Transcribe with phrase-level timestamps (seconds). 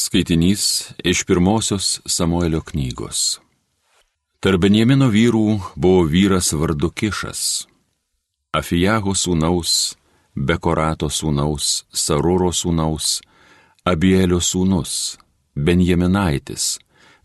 [0.00, 3.40] Skaitinys iš pirmosios Samuelio knygos.
[4.40, 7.42] Tarp Benjamino vyrų buvo vyras vardu Kišas,
[8.56, 9.98] Afijaho sūnaus,
[10.32, 13.18] Bekorato sūnaus, Saruro sūnaus,
[13.84, 15.18] Abielio sūnus,
[15.68, 16.78] Benjaminaitis,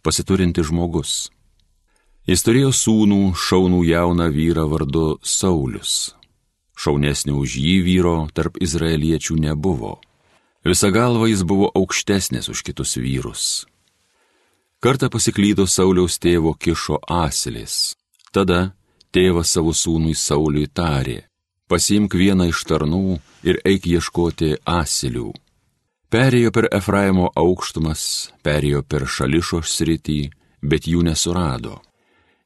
[0.03, 1.13] pasiturinti žmogus.
[2.27, 6.11] Jis turėjo sūnų šaunų jauną vyrą vardu Saulis.
[6.75, 10.01] Šaunesnio už jį vyro tarp izraeliečių nebuvo.
[10.65, 13.43] Visa galva jis buvo aukštesnis už kitus vyrus.
[14.81, 17.95] Kartą pasiklydo Sauliaus tėvo kišo asilis.
[18.33, 18.73] Tada
[19.13, 21.23] tėvas savo sūnui Sauliui tarė,
[21.69, 25.31] pasimk vieną iš tarnų ir eik ieškoti asilių.
[26.09, 28.01] Perėjo per Efraimo aukštumas,
[28.45, 30.19] perėjo per Šališo sritį,
[30.61, 31.79] bet jų nesurado.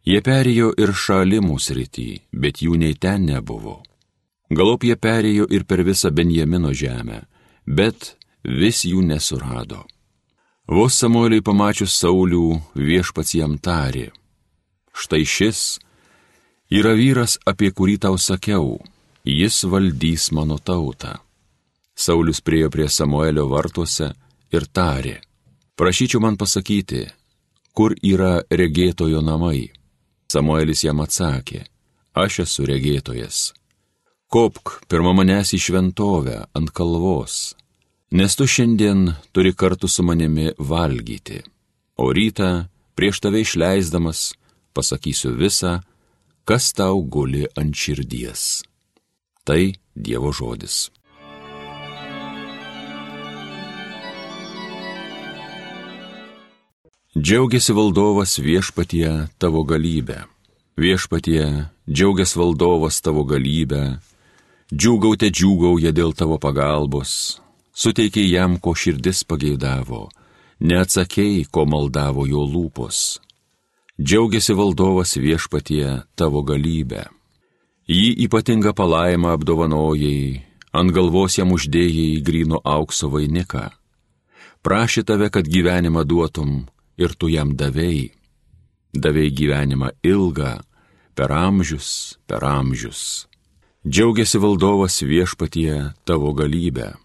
[0.07, 3.81] Jie perėjo ir Šalimų sritį, bet jų nei ten nebuvo.
[4.49, 7.26] Galop jie perėjo ir per visą Benjamino žemę,
[7.67, 9.85] bet vis jų nesurado.
[10.70, 14.12] Vos Samueliai pamačius Saulių viešpats jam tarė,
[14.93, 15.79] štai šis
[16.70, 18.77] yra vyras, apie kurį tau sakiau,
[19.26, 21.17] jis valdys mano tautą.
[21.98, 24.13] Saulis priejo prie Samuelio vartuose
[24.54, 25.17] ir tarė,
[25.76, 27.07] prašyčiau man pasakyti,
[27.73, 29.71] kur yra regėtojo namai.
[30.29, 31.65] Samuelis jam atsakė,
[32.13, 33.49] aš esu regėtojas.
[34.29, 37.55] Kopk pirmą manęs į šventovę ant kalvos,
[38.12, 41.41] nes tu šiandien turi kartu su manimi valgyti,
[41.96, 44.34] o rytą prieš tave išleisdamas
[44.74, 45.79] pasakysiu visą,
[46.46, 48.63] kas tau guli ant širdies.
[49.43, 50.90] Tai Dievo žodis.
[57.20, 60.23] Džiaugiasi valdovas viešpatie tavo galybę.
[60.79, 63.99] Viešpatie, džiaugiasi valdovas tavo galybę.
[64.72, 67.41] Džiūgaute džiūgauja dėl tavo pagalbos
[67.80, 70.09] suteikė jam, ko širdis pageidavo,
[70.59, 73.19] neatsakėjai, ko maldavo jo lūpos.
[74.00, 77.07] Džiaugiasi valdovas viešpatie tavo galybę.
[77.89, 80.44] Jį ypatingą palaimą apdovanojai,
[80.78, 83.66] ant galvos jam uždėjai grino aukso vainiką.
[84.63, 86.68] Prašė tave, kad gyvenimą duotum
[87.00, 88.12] ir tu jam davėjai.
[88.94, 90.53] Davėjai gyvenimą ilgą,
[91.16, 93.28] per amžius, per amžius.
[93.88, 96.95] Džiaugiasi valdovas viešpatie tavo galybę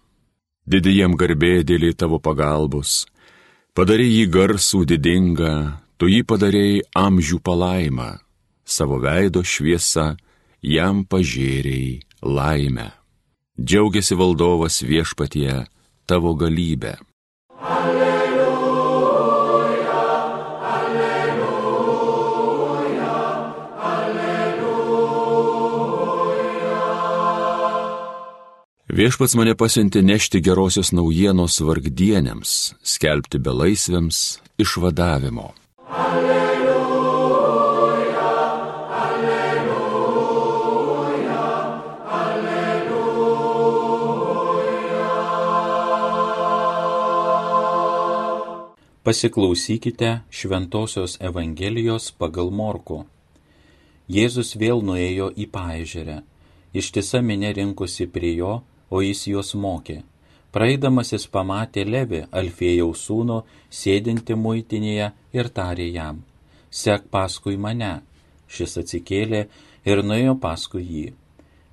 [0.69, 3.05] didį jam garbė dėlį tavo pagalbos,
[3.77, 5.55] padarė jį garsų didingą,
[5.97, 8.09] tu jį padarėjai amžių palaimą,
[8.65, 10.15] savo veido šviesa
[10.61, 12.89] jam pažėrėjai laimę.
[13.55, 15.63] Džiaugiasi valdovas viešpatie
[16.05, 16.97] tavo galybę.
[17.61, 18.04] Alleluja.
[28.95, 35.51] Viešpats mane pasiuntė nešti gerosios naujienos vargdienėms, skelbti belaisviams išvadavimo.
[35.91, 37.41] Alleluja,
[38.99, 40.21] alleluja,
[42.19, 43.01] alleluja.
[49.03, 53.03] Pasiklausykite Šventojios Evangelijos pagal Morku.
[54.07, 56.23] Jėzus vėl nuėjo į paežerę.
[56.71, 58.53] Ištisa minė rinkusi prie jo
[58.95, 59.97] o jis juos mokė.
[60.55, 63.41] Praeidamas jis pamatė Levi, Alfėjaus sūnų,
[63.79, 66.21] sėdinti muitinėje ir tarė jam,
[66.71, 67.97] sek paskui mane.
[68.47, 69.41] Šis atsikėlė
[69.89, 71.05] ir nuėjo paskui jį.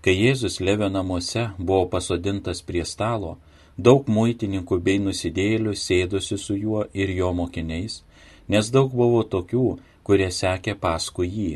[0.03, 3.37] Kai Jėzus Levio namuose buvo pasodintas prie stalo,
[3.79, 8.01] daug muitininkų bei nusidėlių sėdosi su juo ir jo mokiniais,
[8.49, 9.67] nes daug buvo tokių,
[10.03, 11.53] kurie sekė paskui jį.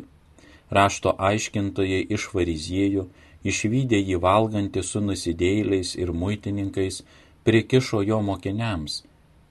[0.71, 3.09] Rašto aiškintojai iš fariziejų
[3.51, 7.03] išvykę jį valgantį su nusidėjėliais ir muitininkais,
[7.47, 9.03] prikišo jo mokiniams,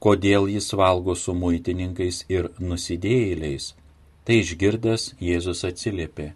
[0.04, 3.72] kodėl jis valgo su muitininkais ir nusidėjėliais.
[4.26, 6.32] Tai išgirdęs Jėzus atsiliepė,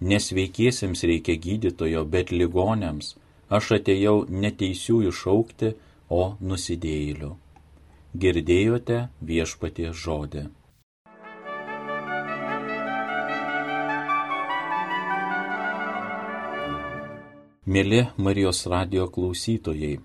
[0.00, 3.14] nesveikiesiems reikia gydytojo, bet ligonėms
[3.48, 5.74] aš atėjau neteisiųjų šaukti,
[6.08, 7.34] o nusidėjėlių.
[8.16, 10.48] Girdėjote viešpatie žodį.
[17.68, 19.98] Mėly Marijos radio klausytojai,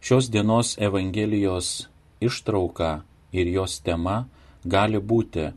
[0.00, 1.90] šios dienos Evangelijos
[2.24, 3.02] ištrauka
[3.36, 4.14] ir jos tema
[4.64, 5.50] gali būti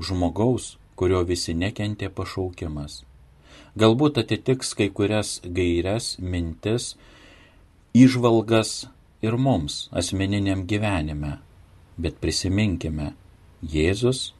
[0.00, 3.02] žmogaus, kurio visi nekentė pašaukimas.
[3.76, 6.94] Galbūt atitiks kai kurias gairias, mintis,
[7.92, 8.86] išvalgas
[9.20, 11.34] ir mums asmeniniam gyvenime,
[12.00, 13.12] bet prisiminkime,
[13.60, 14.32] Jėzus,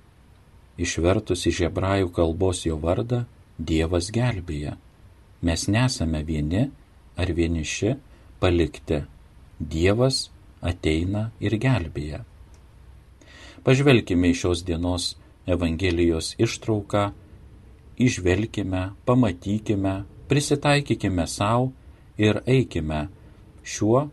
[0.80, 3.26] išvertus iš hebrajų kalbos jo vardą,
[3.60, 4.78] Dievas gelbėja
[5.42, 6.70] Mes nesame vieni
[7.16, 7.94] ar vieniši
[8.40, 9.02] palikti.
[9.58, 10.26] Dievas
[10.60, 12.24] ateina ir gelbėja.
[13.64, 15.14] Pažvelkime į šios dienos
[15.46, 17.12] Evangelijos ištrauką,
[17.96, 19.94] išvelkime, pamatykime,
[20.28, 21.70] prisitaikykime savo
[22.18, 23.06] ir eikime
[23.64, 24.08] šiuo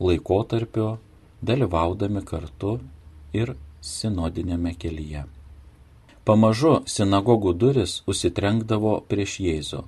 [0.00, 0.94] laikotarpiu
[1.42, 2.78] dalyvaudami kartu
[3.32, 5.24] ir sinodinėme kelyje.
[6.24, 9.84] Pamažu sinagogų duris užsitrenkdavo prieš Jėzų.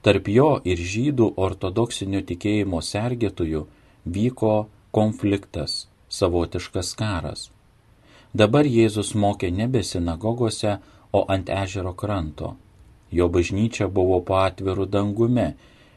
[0.00, 3.66] Tarp jo ir žydų ortodoksinio tikėjimo sergėtojų
[4.08, 4.54] vyko
[4.96, 7.50] konfliktas, savotiškas karas.
[8.32, 10.78] Dabar Jėzus mokė nebe sinagogose,
[11.12, 12.54] o ant ežero kranto.
[13.10, 15.48] Jo bažnyčia buvo po atviru dangumi,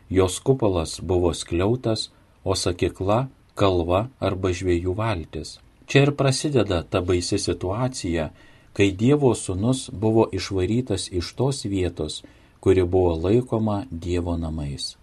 [0.10, 2.10] jos kupolas buvo skliautas,
[2.44, 5.60] o sakykla kalva arba žviejų valtis.
[5.86, 8.32] Čia ir prasideda ta baisi situacija,
[8.74, 12.24] kai Dievo sūnus buvo išvarytas iš tos vietos,
[12.64, 14.94] kuri buvo laikoma Dievo namais.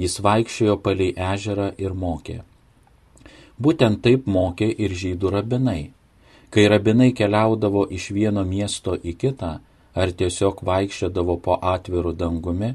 [0.00, 2.38] Jis vaikščiojo palei ežerą ir mokė.
[3.60, 5.82] Būtent taip mokė ir žydų rabinai.
[6.48, 9.52] Kai rabinai keliaudavo iš vieno miesto į kitą,
[9.94, 12.72] ar tiesiog vaikščiodavo po atviru dangumi,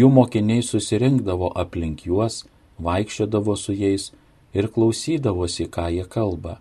[0.00, 2.42] jų mokiniai susirinkdavo aplink juos,
[2.82, 4.10] vaikščiodavo su jais
[4.52, 6.58] ir klausydavosi, ką jie kalba.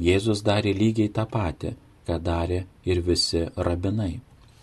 [0.00, 1.76] Jėzus darė lygiai tą patį,
[2.08, 4.14] ką darė ir visi rabinai.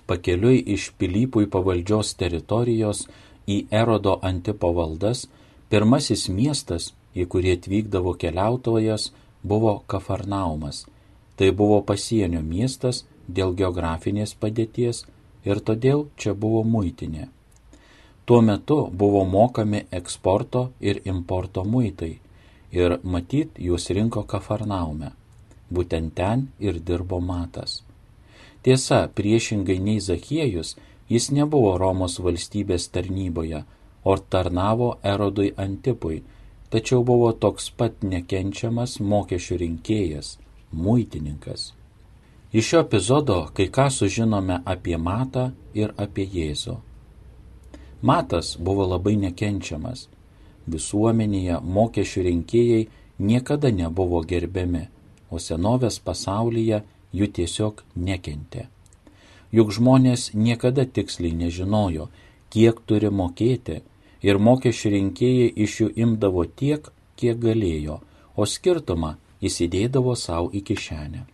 [0.08, 3.06] Pakeliui iš Pilypui pavaldžios teritorijos
[3.48, 5.28] į Erodo antipo valdas,
[5.70, 9.12] pirmasis miestas, į kurį atvykdavo keliautojas,
[9.44, 10.86] buvo Kafarnaumas.
[11.36, 15.06] Tai buvo pasienio miestas dėl geografinės padėties
[15.46, 17.30] ir todėl čia buvo muitinė.
[18.26, 22.14] Tuo metu buvo mokami eksporto ir importo muitai
[22.72, 25.12] ir matyt juos rinko Kafarnaume.
[25.72, 27.82] Būtent ten ir dirbo Matas.
[28.62, 30.76] Tiesa, priešingai nei Zachiejus,
[31.10, 33.64] jis nebuvo Romos valstybės tarnyboje,
[34.04, 36.22] o tarnavo Erodui Antipui,
[36.70, 40.38] tačiau buvo toks pat nekenčiamas mokesčių rinkėjas,
[40.72, 41.74] muitininkas.
[42.54, 46.78] Iš šio epizodo kai ką sužinome apie Matą ir apie Jėzų.
[48.02, 50.08] Matas buvo labai nekenčiamas,
[50.68, 52.82] visuomenėje mokesčių rinkėjai
[53.20, 54.88] niekada nebuvo gerbiami,
[55.32, 56.82] o senovės pasaulyje
[57.16, 58.68] jų tiesiog nekentė.
[59.52, 62.08] Juk žmonės niekada tiksliai nežinojo,
[62.52, 63.82] kiek turi mokėti
[64.24, 66.88] ir mokesčių rinkėjai iš jų imdavo tiek,
[67.20, 68.00] kiek galėjo,
[68.36, 71.26] o skirtumą įsidėdavo savo į kišenę.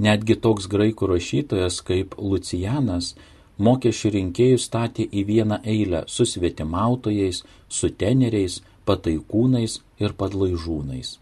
[0.00, 3.12] Netgi toks graikų rašytojas kaip Lucijanas
[3.60, 11.18] mokesčių rinkėjų statė į vieną eilę su svetimautojais, su teneriais, pataikūnais ir padlaižūnais.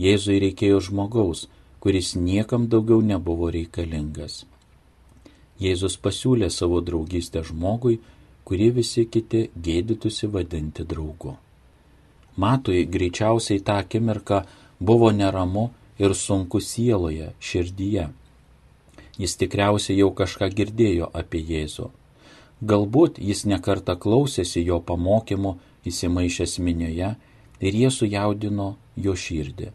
[0.00, 1.46] Jėzui reikėjo žmogaus,
[1.80, 4.44] kuris niekam daugiau nebuvo reikalingas.
[5.60, 7.98] Jėzus pasiūlė savo draugystę žmogui,
[8.44, 11.36] kurį visi kiti gėdytųsi vadinti draugu.
[12.36, 14.44] Matui greičiausiai tą akimirką
[14.80, 15.68] buvo neramu
[15.98, 18.08] ir sunku sieloje, širdyje
[19.20, 21.90] jis tikriausiai jau kažką girdėjo apie Jėzų.
[22.70, 25.56] Galbūt jis nekarta klausėsi jo pamokymų
[25.90, 27.10] įsimaišęs minioje
[27.60, 29.70] ir jie sujaudino jo širdį.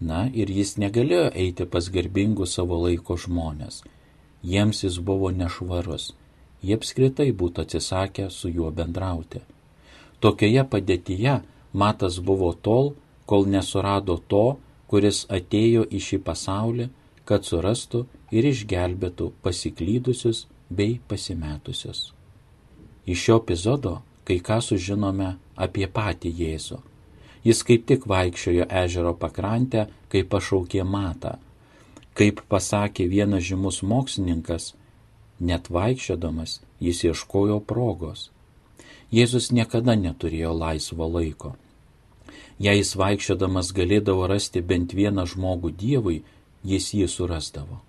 [0.00, 3.82] Na ir jis negalėjo eiti pas garbingus savo laiko žmonės.
[4.42, 6.14] Jiems jis buvo nešvarus.
[6.64, 9.40] Jie apskritai būtų atsisakę su juo bendrauti.
[10.20, 11.40] Tokioje padėtyje
[11.72, 12.94] Matas buvo tol,
[13.26, 14.58] kol nesurado to,
[14.90, 16.88] kuris atėjo į šį pasaulį,
[17.24, 22.10] kad surastų ir išgelbėtų pasiklydusius bei pasimetusius.
[23.06, 26.76] Iš šio epizodo kai ką sužinome apie patį Jėzų.
[27.44, 31.38] Jis kaip tik vaikščiojo ežero pakrantę, kai pašaukė matą.
[32.18, 34.74] Kaip pasakė vienas žymus mokslininkas,
[35.40, 38.28] net vaikščiodamas jis ieškojo progos.
[39.10, 41.54] Jėzus niekada neturėjo laisvo laiko.
[42.60, 46.18] Jei jis vaikščiodamas galėdavo rasti bent vieną žmogų Dievui,
[46.62, 47.80] jis jį surasdavo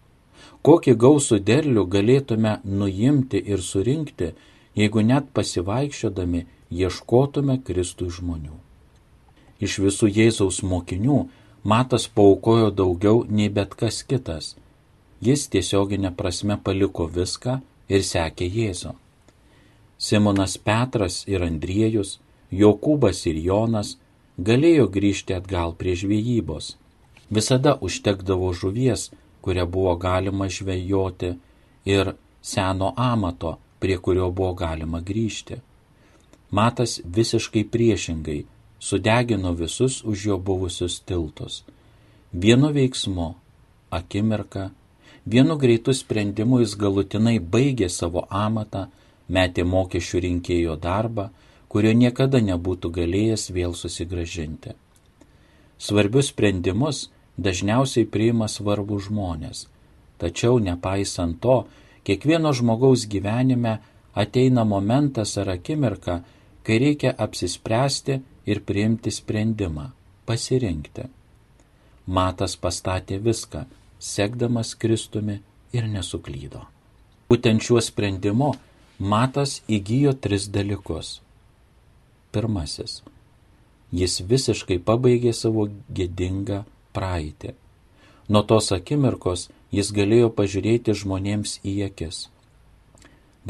[0.68, 4.32] kokį gausų derlių galėtume nuimti ir surinkti,
[4.78, 6.46] jeigu net pasivaikščiodami
[6.82, 8.54] ieškotume Kristui žmonių.
[9.62, 11.20] Iš visų Jėzaus mokinių
[11.64, 14.56] Matas paukojo daugiau nei bet kas kitas.
[15.22, 18.96] Jis tiesioginė prasme paliko viską ir sekė Jėzų.
[20.02, 22.18] Simonas Petras ir Andriejus,
[22.52, 23.94] Jokūbas ir Jonas
[24.42, 26.76] galėjo grįžti atgal prie žvejybos.
[27.30, 29.12] Visada užtekdavo žuvies,
[29.46, 31.36] kurią buvo galima žvejoti,
[31.86, 35.62] ir seno amato, prie kurio buvo galima grįžti.
[36.50, 38.42] Matas visiškai priešingai
[38.82, 41.64] sudegino visus už jo buvusius tiltus.
[42.34, 43.36] Vienu veiksmu,
[43.94, 44.72] akimirka,
[45.26, 48.88] vienu greitu sprendimu jis galutinai baigė savo amatą,
[49.30, 51.30] metė mokesčių rinkėjo darbą,
[51.70, 54.74] kurio niekada nebūtų galėjęs vėl susigražinti.
[55.78, 57.06] Svarbius sprendimus
[57.38, 59.68] dažniausiai priima svarbų žmonės.
[60.18, 61.64] Tačiau nepaisant to,
[62.06, 63.78] kiekvieno žmogaus gyvenime
[64.14, 66.22] ateina momentas ar akimirka,
[66.66, 69.92] kai reikia apsispręsti ir priimti sprendimą-
[70.28, 71.04] pasirinkti.
[72.08, 73.66] Matas pastatė viską,
[74.00, 75.40] sekdamas Kristumi
[75.74, 76.66] ir nesuklydo.
[77.30, 78.54] Būtent šiuo sprendimu
[79.00, 81.22] Matas įgyjo tris dalykus.
[82.32, 83.02] Pirmasis.
[83.92, 86.60] Jis visiškai pabaigė savo gėdingą
[86.94, 87.56] praeitį.
[88.30, 92.28] Nuo tos akimirkos jis galėjo pažiūrėti žmonėms į akis.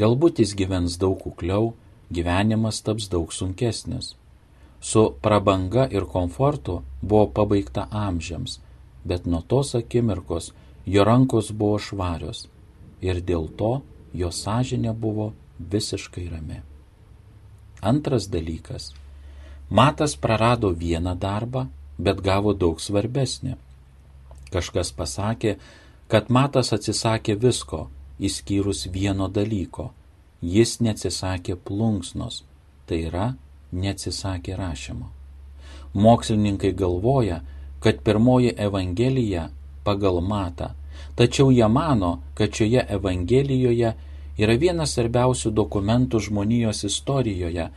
[0.00, 1.74] Galbūt jis gyvens daug kukliau,
[2.08, 4.14] gyvenimas taps daug sunkesnis.
[4.82, 8.58] Su prabanga ir komfortu buvo pabaigta amžiams,
[9.04, 10.52] bet nuo tos akimirkos
[10.86, 12.48] jo rankos buvo švarios
[13.00, 13.72] ir dėl to
[14.14, 15.32] jo sąžinė buvo
[15.74, 16.58] visiškai rami.
[17.82, 18.90] Antras dalykas.
[19.70, 21.66] Matas prarado vieną darbą,
[21.98, 23.54] bet gavo daug svarbesnį.
[24.52, 25.56] Kažkas pasakė,
[26.08, 27.86] kad Matas atsisakė visko,
[28.18, 29.90] išskyrus vieno dalyko.
[30.42, 32.42] Jis neatsisakė plunksnos,
[32.86, 33.26] tai yra
[33.72, 35.10] neatsisakė rašymo.
[35.94, 37.40] Mokslininkai galvoja,
[37.80, 39.48] kad pirmoji Evangelija
[39.84, 40.72] pagal Matą,
[41.16, 43.92] tačiau jie mano, kad šioje Evangelijoje
[44.38, 47.68] yra vienas svarbiausių dokumentų žmonijos istorijoje,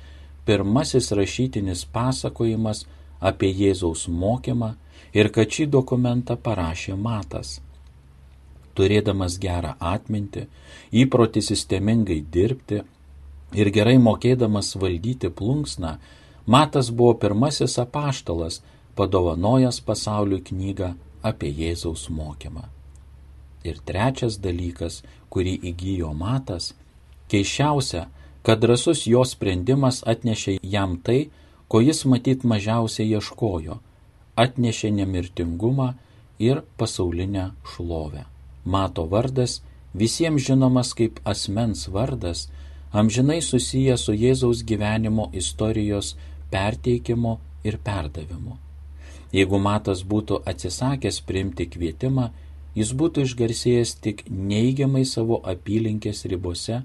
[0.45, 2.85] pirmasis rašytinis pasakojimas
[3.19, 4.75] apie Jėzaus mokymą
[5.13, 7.59] ir kad šį dokumentą parašė Matas.
[8.75, 10.45] Turėdamas gerą atmintį,
[10.91, 12.81] įprotį sistemingai dirbti
[13.53, 15.97] ir gerai mokėdamas valdyti plunksną,
[16.45, 18.61] Matas buvo pirmasis apaštalas,
[18.95, 20.93] padovanojęs pasauliui knygą
[21.25, 22.67] apie Jėzaus mokymą.
[23.65, 25.01] Ir trečias dalykas,
[25.33, 26.75] kurį įgyjo matas,
[27.33, 28.05] keiščiausia,
[28.45, 31.31] kad drasus jo sprendimas atnešė jam tai,
[31.67, 33.79] ko jis matyt mažiausiai ieškojo-
[34.45, 35.95] atnešė nemirtingumą
[36.39, 38.25] ir pasaulinę šlovę.
[38.65, 39.61] Mato vardas
[39.95, 42.47] visiems žinomas kaip asmens vardas,
[42.95, 46.13] amžinai susijęs su Jėzaus gyvenimo istorijos
[46.51, 47.37] perteikimu
[47.67, 48.55] ir perdavimu.
[49.35, 52.29] Jeigu Matas būtų atsisakęs priimti kvietimą,
[52.79, 56.83] jis būtų išgarsėjęs tik neigiamai savo apylinkės ribose,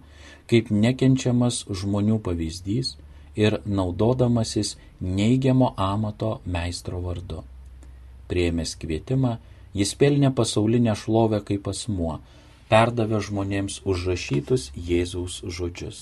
[0.51, 2.97] kaip nekenčiamas žmonių pavyzdys
[3.39, 7.45] ir naudodamasis neigiamo amato meistro vardu.
[8.27, 9.37] Prieimęs kvietimą,
[9.75, 12.19] jis pelnė pasaulinę šlovę kaip asmuo,
[12.71, 16.01] perdavė žmonėms užrašytus Jėzaus žodžius.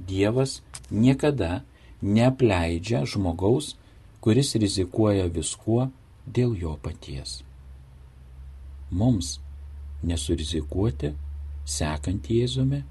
[0.00, 1.60] Dievas niekada
[2.00, 3.74] neapleidžia žmogaus,
[4.24, 5.90] kuris rizikuoja viskuo
[6.26, 7.40] dėl jo paties
[8.90, 9.38] mums
[10.02, 11.12] nesurizikuoti,
[11.68, 12.82] sekant Jėzumi,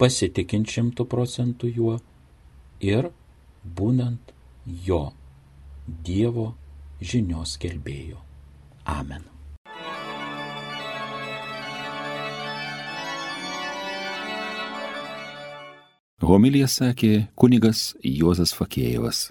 [0.00, 1.98] pasitikint šimtų procentų juo
[2.80, 3.10] ir
[3.64, 4.34] būnant
[4.88, 5.04] jo
[5.84, 6.54] Dievo
[7.04, 8.16] žinios kelbėjo.
[8.88, 9.33] Amen.
[16.22, 19.22] Homilija sakė kunigas Juozas Fakėjevas.